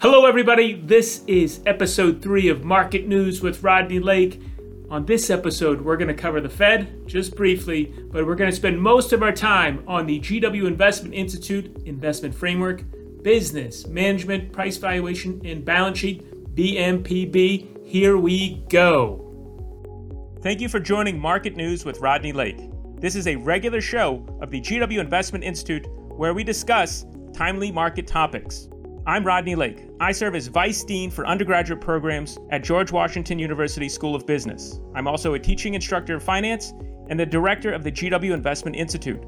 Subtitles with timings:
[0.00, 0.80] Hello, everybody.
[0.80, 4.40] This is episode three of Market News with Rodney Lake.
[4.88, 8.56] On this episode, we're going to cover the Fed just briefly, but we're going to
[8.56, 12.82] spend most of our time on the GW Investment Institute investment framework,
[13.22, 17.86] business, management, price valuation, and balance sheet, BMPB.
[17.86, 20.30] Here we go.
[20.40, 22.70] Thank you for joining Market News with Rodney Lake.
[23.02, 25.86] This is a regular show of the GW Investment Institute
[26.16, 27.04] where we discuss
[27.34, 28.70] timely market topics.
[29.10, 29.88] I'm Rodney Lake.
[29.98, 34.78] I serve as Vice Dean for undergraduate programs at George Washington University School of Business.
[34.94, 36.72] I'm also a teaching instructor of finance
[37.08, 39.20] and the director of the GW Investment Institute.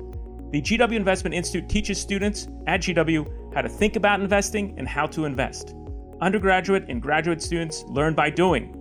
[0.53, 5.07] The GW Investment Institute teaches students at GW how to think about investing and how
[5.07, 5.75] to invest.
[6.21, 8.79] Undergraduate and graduate students learn by doing.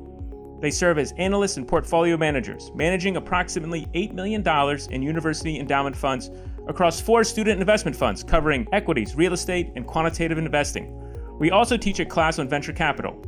[0.61, 4.47] They serve as analysts and portfolio managers, managing approximately $8 million
[4.91, 6.29] in university endowment funds
[6.71, 10.98] across four student investment funds covering equities, real estate, and quantitative investing.
[11.38, 13.21] We also teach a class on venture capital.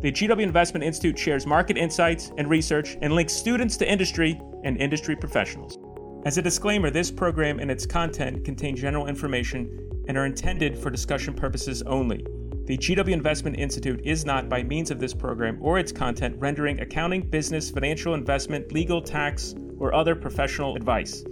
[0.00, 4.76] The GW Investment Institute shares market insights and research and links students to industry and
[4.76, 5.78] industry professionals.
[6.24, 10.90] As a disclaimer, this program and its content contain general information and are intended for
[10.90, 12.24] discussion purposes only.
[12.66, 16.80] The GW Investment Institute is not, by means of this program or its content, rendering
[16.80, 21.24] accounting, business, financial, investment, legal, tax, or other professional advice.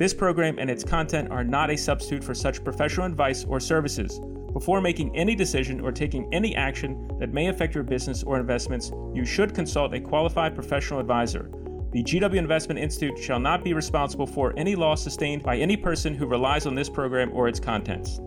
[0.00, 4.18] This program and its content are not a substitute for such professional advice or services.
[4.54, 8.92] Before making any decision or taking any action that may affect your business or investments,
[9.12, 11.50] you should consult a qualified professional advisor.
[11.92, 16.14] The GW Investment Institute shall not be responsible for any loss sustained by any person
[16.14, 18.20] who relies on this program or its contents.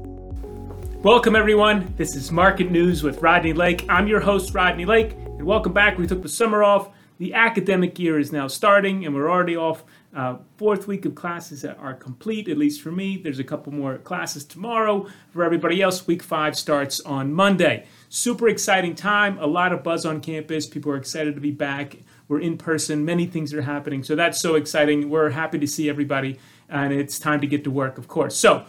[1.02, 1.91] Welcome, everyone.
[1.97, 3.83] This is Market News with Rodney Lake.
[3.89, 5.97] I'm your host, Rodney Lake, and welcome back.
[5.97, 6.91] We took the summer off.
[7.19, 9.83] The academic year is now starting, and we're already off
[10.16, 13.17] uh, fourth week of classes that are complete, at least for me.
[13.17, 15.08] There's a couple more classes tomorrow.
[15.31, 17.86] For everybody else, week five starts on Monday.
[18.09, 20.67] Super exciting time, a lot of buzz on campus.
[20.67, 21.97] People are excited to be back.
[22.28, 24.03] We're in person, many things are happening.
[24.03, 25.10] So that's so exciting.
[25.10, 26.39] We're happy to see everybody,
[26.70, 28.36] and it's time to get to work, of course.
[28.36, 28.66] So,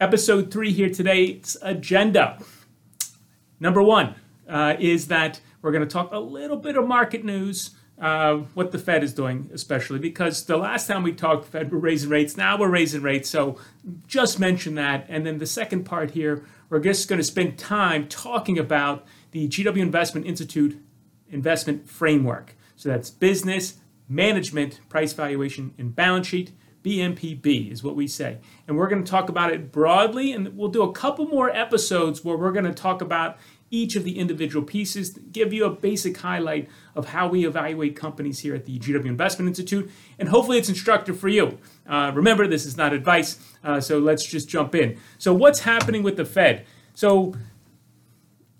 [0.00, 2.38] episode three here today's agenda.
[3.60, 4.14] Number one
[4.48, 8.70] uh, is that we're going to talk a little bit of market news uh, what
[8.70, 12.36] the Fed is doing, especially because the last time we talked, Fed were raising rates.
[12.36, 13.28] Now we're raising rates.
[13.28, 13.58] So
[14.06, 15.06] just mention that.
[15.08, 19.48] And then the second part here, we're just going to spend time talking about the
[19.48, 20.80] GW Investment Institute
[21.30, 22.54] investment framework.
[22.76, 23.78] So that's business,
[24.08, 26.52] management, price valuation, and balance sheet.
[26.84, 28.38] BMPB is what we say.
[28.68, 32.24] And we're going to talk about it broadly, and we'll do a couple more episodes
[32.24, 33.38] where we're going to talk about
[33.70, 38.40] each of the individual pieces, give you a basic highlight of how we evaluate companies
[38.40, 41.58] here at the GW Investment Institute, and hopefully it's instructive for you.
[41.86, 44.98] Uh, remember, this is not advice, uh, so let's just jump in.
[45.18, 46.64] So, what's happening with the Fed?
[46.94, 47.34] So,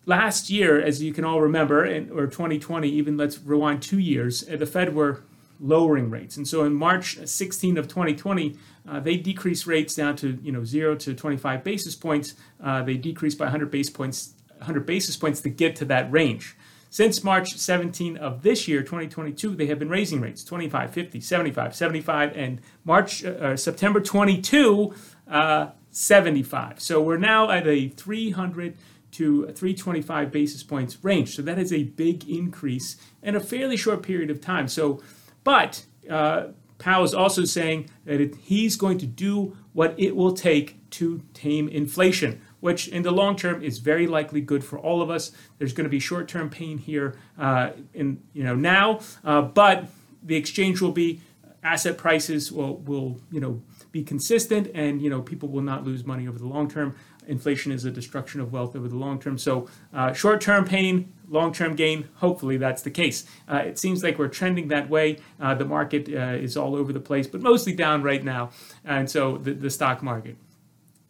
[0.06, 4.49] last year, as you can all remember, and, or 2020, even let's rewind two years,
[4.49, 5.22] uh, the Fed were
[5.61, 6.37] lowering rates.
[6.37, 8.56] And so in March 16 of 2020,
[8.89, 12.34] uh, they decreased rates down to you know 0 to 25 basis points.
[12.62, 16.56] Uh, they decreased by 100 basis points 100 basis points to get to that range.
[16.91, 21.75] Since March 17 of this year, 2022, they have been raising rates 25, 50, 75,
[21.75, 24.95] 75, and March, uh, uh, September 22,
[25.28, 26.81] uh, 75.
[26.81, 28.77] So we're now at a 300
[29.12, 31.34] to 325 basis points range.
[31.34, 34.69] So that is a big increase in a fairly short period of time.
[34.69, 35.03] So,
[35.43, 40.33] but uh, Powell is also saying that it, he's going to do what it will
[40.33, 45.00] take to tame inflation which in the long term is very likely good for all
[45.00, 45.31] of us.
[45.59, 49.84] There's going to be short-term pain here uh, in you know now, uh, but
[50.21, 51.21] the exchange will be
[51.62, 53.62] asset prices will will you know
[53.93, 56.97] be consistent, and you know people will not lose money over the long term.
[57.28, 59.38] Inflation is a destruction of wealth over the long term.
[59.38, 62.09] So uh, short-term pain, long-term gain.
[62.16, 63.27] Hopefully that's the case.
[63.48, 65.19] Uh, it seems like we're trending that way.
[65.41, 68.50] Uh, the market uh, is all over the place, but mostly down right now,
[68.84, 70.37] and so the, the stock market.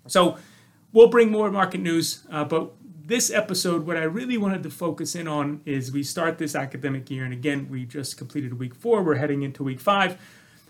[0.07, 0.37] So
[0.97, 2.73] We'll bring more market news, uh, but
[3.05, 7.11] this episode, what I really wanted to focus in on is we start this academic
[7.11, 10.17] year, and again, we just completed week four, we're heading into week five.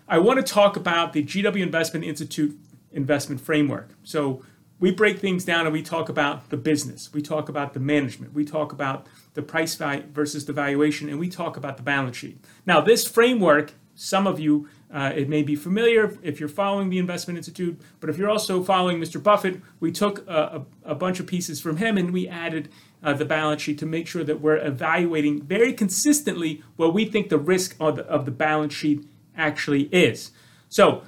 [0.05, 2.59] I want to talk about the GW Investment Institute
[2.91, 3.91] investment framework.
[4.03, 4.43] So
[4.81, 8.33] we break things down and we talk about the business, we talk about the management,
[8.33, 12.17] we talk about the price value versus the valuation, and we talk about the balance
[12.17, 12.43] sheet.
[12.65, 16.97] Now, this framework, some of you uh, it may be familiar if you're following the
[16.97, 19.21] Investment Institute, but if you're also following Mr.
[19.21, 22.69] Buffett, we took a, a, a bunch of pieces from him and we added
[23.03, 27.29] uh, the balance sheet to make sure that we're evaluating very consistently what we think
[27.29, 29.05] the risk of the, of the balance sheet
[29.35, 30.31] actually is.
[30.69, 31.03] So,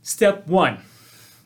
[0.00, 0.78] step one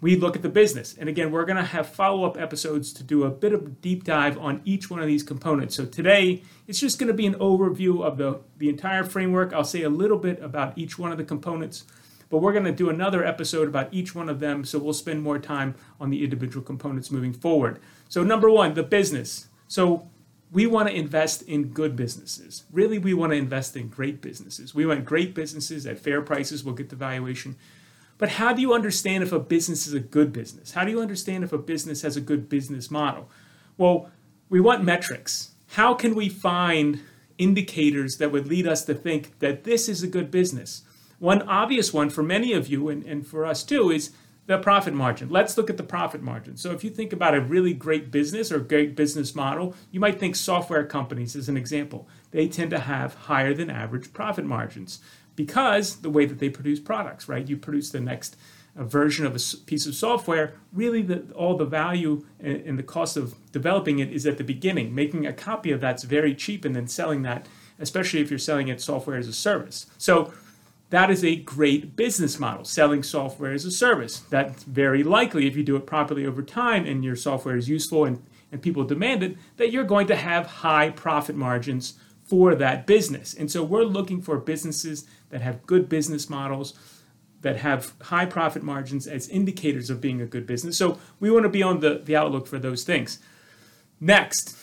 [0.01, 0.95] we look at the business.
[0.99, 3.69] And again, we're going to have follow up episodes to do a bit of a
[3.69, 5.75] deep dive on each one of these components.
[5.75, 9.53] So today, it's just going to be an overview of the, the entire framework.
[9.53, 11.85] I'll say a little bit about each one of the components,
[12.29, 14.65] but we're going to do another episode about each one of them.
[14.65, 17.81] So we'll spend more time on the individual components moving forward.
[18.09, 19.49] So, number one, the business.
[19.69, 20.09] So,
[20.53, 22.65] we want to invest in good businesses.
[22.71, 24.75] Really, we want to invest in great businesses.
[24.75, 26.63] We want great businesses at fair prices.
[26.63, 27.57] We'll get the valuation.
[28.19, 30.73] But how do you understand if a business is a good business?
[30.73, 33.29] How do you understand if a business has a good business model?
[33.77, 34.11] Well,
[34.49, 35.53] we want metrics.
[35.71, 37.01] How can we find
[37.37, 40.83] indicators that would lead us to think that this is a good business?
[41.19, 44.13] One obvious one for many of you and, and for us too is
[44.47, 45.29] the profit margin.
[45.29, 46.57] Let's look at the profit margin.
[46.57, 50.21] So, if you think about a really great business or great business model, you might
[50.21, 52.09] think software companies as an example.
[52.31, 55.01] They tend to have higher than average profit margins
[55.37, 57.49] because the way that they produce products, right?
[57.49, 58.37] You produce the next
[58.77, 60.55] uh, version of a piece of software.
[60.73, 64.45] Really, the, all the value and, and the cost of developing it is at the
[64.45, 64.95] beginning.
[64.95, 67.47] Making a copy of that's very cheap, and then selling that,
[67.79, 69.87] especially if you're selling it software as a service.
[69.99, 70.33] So
[70.91, 74.21] that is a great business model, selling software as a service.
[74.31, 78.05] That's very likely, if you do it properly over time and your software is useful
[78.05, 78.23] and,
[78.53, 81.95] and people demand it, that you're going to have high profit margins
[82.25, 83.35] for that business.
[83.35, 86.75] And so we're looking for businesses that have good business models,
[87.43, 90.77] that have high profit margins as indicators of being a good business.
[90.77, 93.19] So we want to be on the, the outlook for those things.
[94.01, 94.57] Next,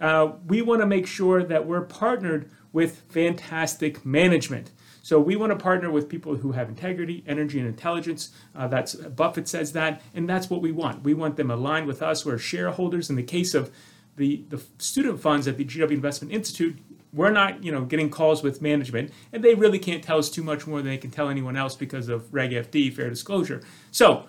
[0.00, 4.70] uh, we want to make sure that we're partnered with fantastic management.
[5.02, 8.30] So we want to partner with people who have integrity, energy, and intelligence.
[8.54, 11.02] Uh, that's Buffett says that, and that's what we want.
[11.02, 12.24] We want them aligned with us.
[12.24, 13.10] We're shareholders.
[13.10, 13.70] In the case of
[14.16, 16.78] the, the student funds at the GW Investment Institute,
[17.12, 20.42] we're not, you know, getting calls with management, and they really can't tell us too
[20.42, 23.62] much more than they can tell anyone else because of Reg FD, fair disclosure.
[23.90, 24.26] So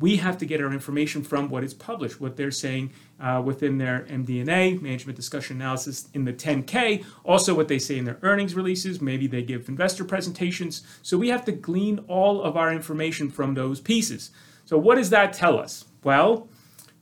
[0.00, 3.78] we have to get our information from what is published, what they're saying uh, within
[3.78, 8.54] their MD&A, management discussion analysis in the 10K, also what they say in their earnings
[8.54, 9.00] releases.
[9.00, 10.82] Maybe they give investor presentations.
[11.02, 14.30] So we have to glean all of our information from those pieces.
[14.64, 15.86] So what does that tell us?
[16.04, 16.48] Well,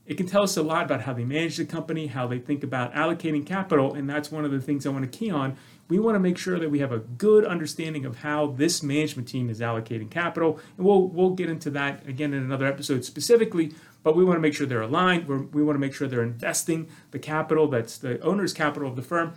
[0.06, 2.62] it can tell us a lot about how they manage the company, how they think
[2.62, 5.56] about allocating capital, and that's one of the things I want to key on.
[5.88, 9.28] We want to make sure that we have a good understanding of how this management
[9.28, 13.74] team is allocating capital, and we'll we'll get into that again in another episode specifically.
[14.04, 15.26] But we want to make sure they're aligned.
[15.26, 18.94] We're, we want to make sure they're investing the capital that's the owner's capital of
[18.94, 19.34] the firm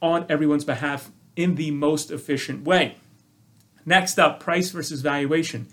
[0.00, 2.96] on everyone's behalf in the most efficient way.
[3.84, 5.68] Next up, price versus valuation.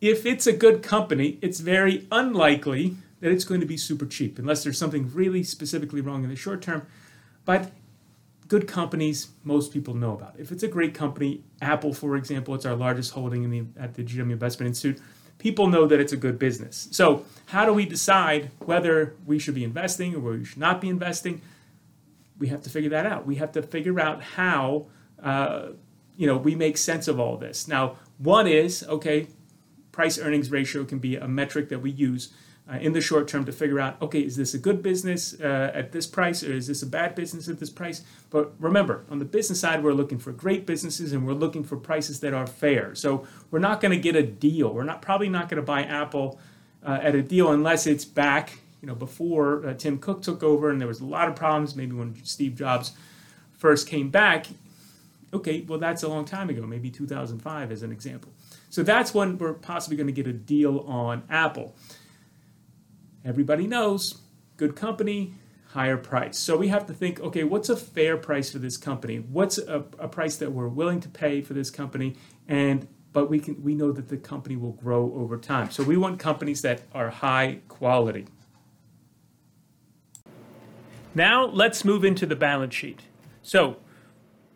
[0.00, 4.38] If it's a good company, it's very unlikely that it's going to be super cheap
[4.38, 6.86] unless there's something really specifically wrong in the short term.
[7.44, 7.72] But
[8.46, 10.38] good companies, most people know about.
[10.38, 13.94] If it's a great company, Apple, for example, it's our largest holding in the, at
[13.94, 15.02] the GW Investment Institute.
[15.38, 16.86] People know that it's a good business.
[16.92, 20.88] So, how do we decide whether we should be investing or we should not be
[20.88, 21.42] investing?
[22.38, 23.26] We have to figure that out.
[23.26, 24.86] We have to figure out how,
[25.20, 25.70] uh,
[26.16, 27.66] you know, we make sense of all this.
[27.66, 29.26] Now, one is okay,
[29.90, 32.32] price earnings ratio can be a metric that we use
[32.70, 35.70] uh, in the short term to figure out okay is this a good business uh,
[35.72, 38.02] at this price or is this a bad business at this price?
[38.30, 41.76] But remember on the business side we're looking for great businesses and we're looking for
[41.76, 42.94] prices that are fair.
[42.94, 44.72] So we're not going to get a deal.
[44.72, 46.40] We're not probably not going to buy apple
[46.84, 50.70] uh, at a deal unless it's back you know before uh, tim cook took over
[50.70, 51.76] and there was a lot of problems.
[51.76, 52.92] Maybe when steve jobs
[53.52, 54.46] first came back
[55.32, 58.32] okay well that's a long time ago maybe 2005 as an example.
[58.70, 61.76] So that's when we're possibly going to get a deal on apple
[63.26, 64.20] everybody knows
[64.56, 65.34] good company,
[65.70, 66.38] higher price.
[66.38, 69.18] So we have to think okay, what's a fair price for this company?
[69.18, 72.16] What's a, a price that we're willing to pay for this company?
[72.48, 75.70] And but we can we know that the company will grow over time.
[75.70, 78.26] So we want companies that are high quality.
[81.14, 83.00] Now let's move into the balance sheet.
[83.42, 83.76] So,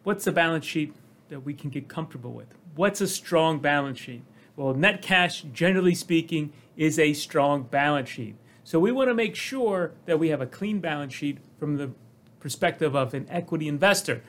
[0.03, 0.95] what's a balance sheet
[1.29, 2.49] that we can get comfortable with?
[2.75, 4.23] What's a strong balance sheet?
[4.57, 8.37] Well, net cash, generally speaking, is a strong balance sheet.
[8.71, 11.91] So we want to make sure that we have a clean balance sheet from the
[12.39, 14.23] perspective of an equity investor.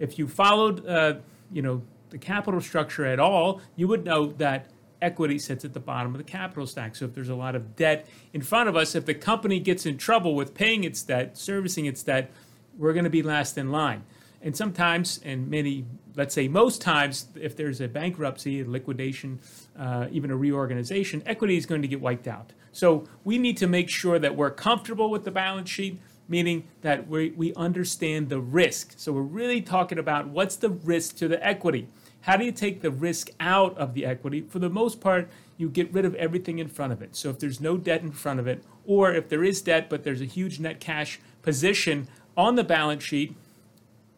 [0.00, 1.18] If you followed, uh,
[1.52, 5.78] you know, the capital structure at all, you would know that equity sits at the
[5.78, 6.96] bottom of the capital stack.
[6.96, 9.86] So if there's a lot of debt in front of us, if the company gets
[9.86, 12.32] in trouble with paying its debt, servicing its debt,
[12.76, 14.02] we're going to be last in line.
[14.42, 15.84] And sometimes, and many,
[16.16, 19.38] let's say most times, if there's a bankruptcy, a liquidation,
[19.78, 22.52] uh, even a reorganization, equity is going to get wiped out.
[22.76, 27.08] So we need to make sure that we're comfortable with the balance sheet, meaning that
[27.08, 28.92] we, we understand the risk.
[28.98, 31.88] So we're really talking about what's the risk to the equity.
[32.20, 34.42] How do you take the risk out of the equity?
[34.42, 37.16] For the most part, you get rid of everything in front of it.
[37.16, 40.04] So if there's no debt in front of it, or if there is debt but
[40.04, 43.34] there's a huge net cash position on the balance sheet,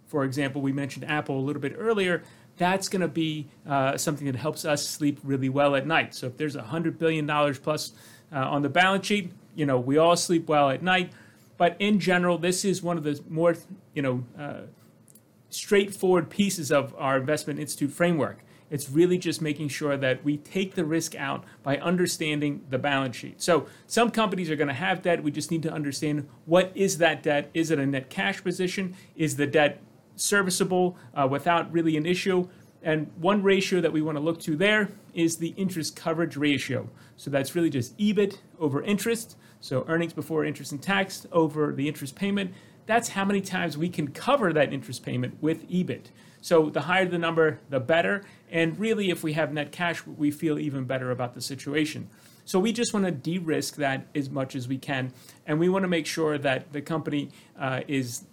[0.08, 2.24] for example, we mentioned Apple a little bit earlier,
[2.56, 6.12] that's going to be uh, something that helps us sleep really well at night.
[6.12, 7.92] So if there's $100 billion plus
[8.32, 11.12] uh, on the balance sheet, you know, we all sleep well at night.
[11.56, 13.56] But in general, this is one of the more,
[13.94, 14.61] you know, uh,
[15.50, 18.38] straightforward pieces of our investment institute framework.
[18.70, 23.16] It's really just making sure that we take the risk out by understanding the balance
[23.16, 23.40] sheet.
[23.40, 25.23] So some companies are going to have debt.
[25.23, 27.50] We just need to understand what is that debt?
[27.54, 28.94] Is it a net cash position?
[29.16, 29.80] Is the debt
[30.16, 32.49] serviceable uh, without really an issue?
[32.82, 36.88] And one ratio that we want to look to there is the interest coverage ratio.
[37.16, 39.37] So that's really just EBIT over interest.
[39.61, 42.52] So earnings before interest and tax over the interest payment.
[42.87, 46.06] That's how many times we can cover that interest payment with EBIT.
[46.40, 48.25] So the higher the number, the better.
[48.50, 52.08] And really, if we have net cash, we feel even better about the situation.
[52.44, 55.12] So we just want to de risk that as much as we can.
[55.47, 58.25] And we want to make sure that the company uh, is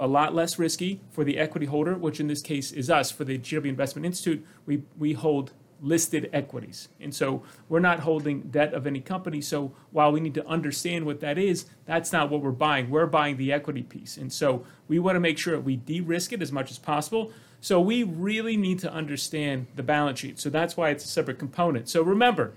[0.00, 3.10] a lot less risky for the equity holder, which in this case is us.
[3.10, 5.52] For the GW Investment Institute, we, we hold
[5.82, 6.88] listed equities.
[7.00, 9.40] And so we're not holding debt of any company.
[9.40, 12.90] So while we need to understand what that is, that's not what we're buying.
[12.90, 14.16] We're buying the equity piece.
[14.16, 17.32] And so we want to make sure we de risk it as much as possible.
[17.60, 20.38] So we really need to understand the balance sheet.
[20.38, 21.88] So that's why it's a separate component.
[21.88, 22.54] So remember,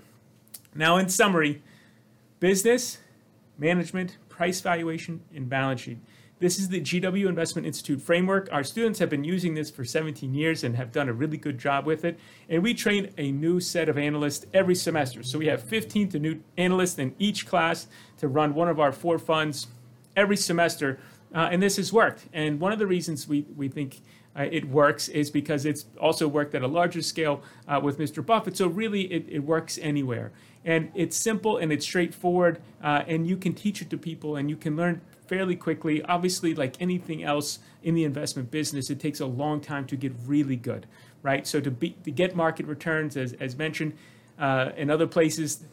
[0.74, 1.62] now in summary,
[2.40, 2.98] business,
[3.58, 5.98] management, price valuation, and balance sheet.
[6.40, 8.48] This is the GW Investment Institute framework.
[8.50, 11.58] Our students have been using this for 17 years and have done a really good
[11.58, 12.18] job with it.
[12.48, 15.22] And we train a new set of analysts every semester.
[15.22, 17.86] So we have 15 to new analysts in each class
[18.18, 19.68] to run one of our four funds
[20.16, 20.98] every semester.
[21.32, 22.24] Uh, and this has worked.
[22.32, 24.00] And one of the reasons we, we think
[24.36, 28.26] uh, it works is because it's also worked at a larger scale uh, with Mr.
[28.26, 28.56] Buffett.
[28.56, 30.32] So really, it, it works anywhere.
[30.64, 34.50] And it's simple and it's straightforward, uh, and you can teach it to people and
[34.50, 36.02] you can learn fairly quickly.
[36.02, 40.12] Obviously, like anything else in the investment business, it takes a long time to get
[40.26, 40.86] really good,
[41.22, 41.46] right?
[41.46, 43.94] So to, be, to get market returns, as, as mentioned,
[44.38, 45.64] uh, in other places,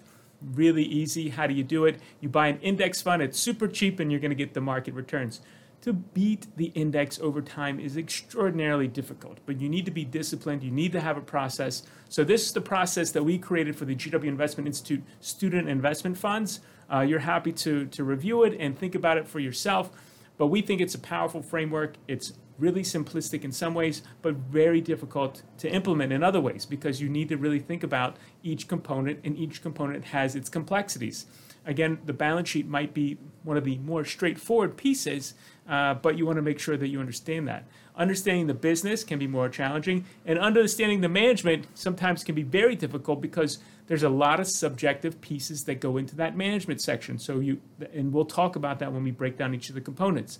[0.53, 1.29] really easy.
[1.29, 1.99] How do you do it?
[2.19, 4.93] You buy an index fund, it's super cheap, and you're going to get the market
[4.93, 5.41] returns.
[5.81, 10.61] To beat the index over time is extraordinarily difficult, but you need to be disciplined.
[10.61, 11.83] You need to have a process.
[12.07, 16.19] So, this is the process that we created for the GW Investment Institute student investment
[16.19, 16.59] funds.
[16.91, 19.91] Uh, you're happy to, to review it and think about it for yourself.
[20.37, 21.95] But we think it's a powerful framework.
[22.07, 27.01] It's really simplistic in some ways, but very difficult to implement in other ways because
[27.01, 31.25] you need to really think about each component, and each component has its complexities.
[31.65, 35.33] Again, the balance sheet might be one of the more straightforward pieces,
[35.71, 37.65] uh, but you want to make sure that you understand that.
[37.95, 42.75] Understanding the business can be more challenging, and understanding the management sometimes can be very
[42.75, 47.17] difficult because there's a lot of subjective pieces that go into that management section.
[47.17, 47.61] So you,
[47.93, 50.39] and we'll talk about that when we break down each of the components.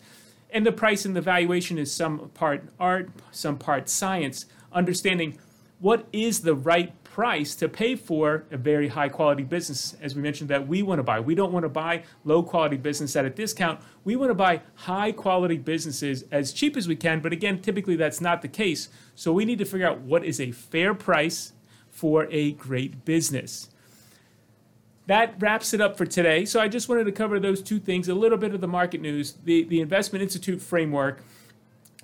[0.50, 4.46] And the price and the valuation is some part art, some part science.
[4.74, 5.40] Understanding
[5.80, 10.22] what is the right price to pay for a very high quality business, as we
[10.22, 11.20] mentioned, that we want to buy.
[11.20, 13.82] We don't want to buy low quality business at a discount.
[14.06, 17.20] We want to buy high quality businesses as cheap as we can.
[17.20, 18.88] But again, typically that's not the case.
[19.14, 21.52] So we need to figure out what is a fair price
[21.90, 23.70] for a great business.
[25.08, 26.46] That wraps it up for today.
[26.46, 29.02] So I just wanted to cover those two things a little bit of the market
[29.02, 31.22] news, the, the Investment Institute framework,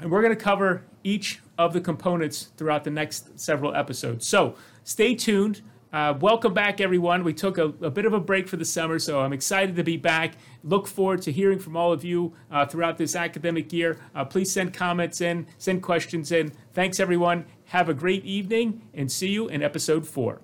[0.01, 4.27] and we're going to cover each of the components throughout the next several episodes.
[4.27, 4.55] So
[4.87, 5.61] stay tuned.
[5.91, 7.23] Uh, welcome back, everyone.
[7.23, 9.83] We took a, a, bit of a break for the summer, so I'm excited to
[9.83, 10.35] be back.
[10.63, 13.99] Look forward to hearing from all of you uh, throughout this academic year.
[14.15, 16.53] Uh, please send comments in, send questions in.
[16.73, 17.45] Thanks, everyone.
[17.65, 20.41] Have a great evening, and see you in episode four.